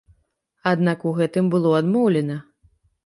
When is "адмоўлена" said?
1.81-2.43